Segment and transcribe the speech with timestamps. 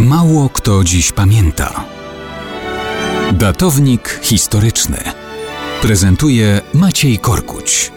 [0.00, 1.84] Mało kto dziś pamięta.
[3.32, 4.98] Datownik historyczny
[5.82, 7.92] prezentuje Maciej Korkuć.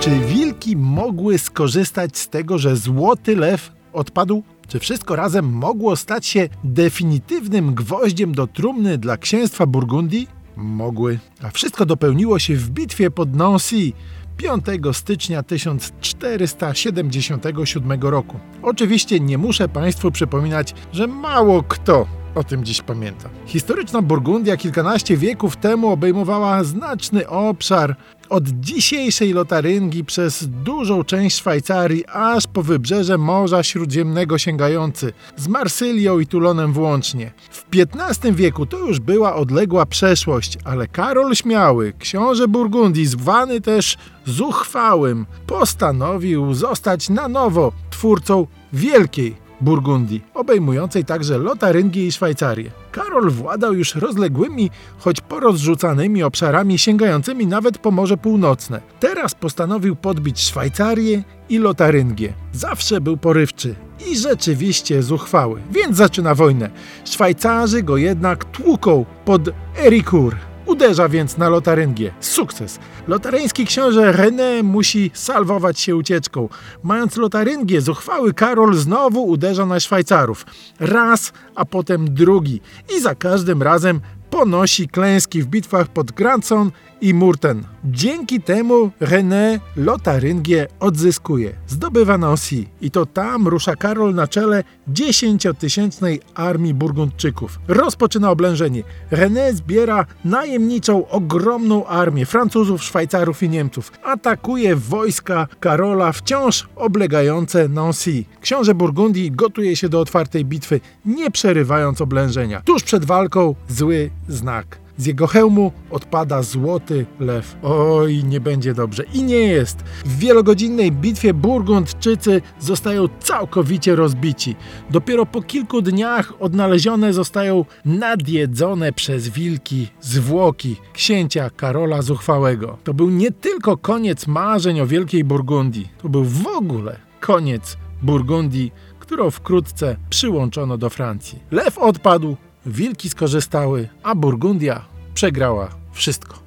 [0.00, 4.42] Czy wilki mogły skorzystać z tego, że złoty lew odpadł?
[4.68, 10.28] Czy wszystko razem mogło stać się definitywnym gwoździem do trumny dla księstwa Burgundii?
[10.56, 11.18] Mogły.
[11.42, 13.92] A wszystko dopełniło się w bitwie pod Nancy
[14.36, 18.40] 5 stycznia 1477 roku.
[18.62, 23.28] Oczywiście nie muszę Państwu przypominać, że mało kto o tym dziś pamięta.
[23.46, 27.96] Historyczna Burgundia kilkanaście wieków temu obejmowała znaczny obszar
[28.28, 36.18] od dzisiejszej Lotaryngii przez dużą część Szwajcarii aż po wybrzeże Morza Śródziemnego sięgający, z Marsylią
[36.18, 37.32] i Tulonem włącznie.
[37.50, 43.96] W XV wieku to już była odległa przeszłość, ale Karol Śmiały, książę Burgundii, zwany też
[44.26, 52.70] Zuchwałym, postanowił zostać na nowo twórcą wielkiej Burgundii, obejmującej także Lotaryngię i Szwajcarię.
[52.96, 58.80] Karol władał już rozległymi, choć porozrzucanymi obszarami sięgającymi nawet po Morze Północne.
[59.00, 62.32] Teraz postanowił podbić Szwajcarię i Lotaryngię.
[62.52, 63.74] Zawsze był porywczy
[64.10, 66.70] i rzeczywiście zuchwały, więc zaczyna wojnę.
[67.04, 69.42] Szwajcarzy go jednak tłuką pod
[69.78, 70.55] Ericourt.
[70.66, 72.12] Uderza więc na Lotaryngię.
[72.20, 72.78] Sukces.
[73.08, 76.48] Lotaryński książę René musi salwować się ucieczką.
[76.82, 80.46] Mając Lotaryngię, zuchwały Karol znowu uderza na Szwajcarów.
[80.80, 82.60] Raz, a potem drugi.
[82.96, 84.00] I za każdym razem
[84.30, 86.70] ponosi klęski w bitwach pod Grandson
[87.06, 87.64] i Murten.
[87.84, 91.52] Dzięki temu René Lotaryngię odzyskuje.
[91.66, 97.58] Zdobywa Nancy i to tam rusza Karol na czele dziesięciotysięcznej armii Burgundczyków.
[97.68, 98.82] Rozpoczyna oblężenie.
[99.10, 103.92] René zbiera najemniczą, ogromną armię Francuzów, Szwajcarów i Niemców.
[104.02, 108.24] Atakuje wojska Karola wciąż oblegające Nancy.
[108.40, 112.62] Książę Burgundii gotuje się do otwartej bitwy, nie przerywając oblężenia.
[112.64, 114.85] Tuż przed walką zły znak.
[114.98, 117.56] Z jego hełmu odpada złoty lew.
[117.62, 119.04] Oj, nie będzie dobrze.
[119.14, 119.78] I nie jest.
[120.04, 124.56] W wielogodzinnej bitwie Burgundczycy zostają całkowicie rozbici.
[124.90, 132.78] Dopiero po kilku dniach odnalezione zostają nadjedzone przez wilki zwłoki księcia Karola Zuchwałego.
[132.84, 138.72] To był nie tylko koniec marzeń o Wielkiej Burgundii, to był w ogóle koniec Burgundii,
[138.98, 141.38] którą wkrótce przyłączono do Francji.
[141.50, 144.84] Lew odpadł, wilki skorzystały, a Burgundia
[145.14, 146.45] przegrała wszystko.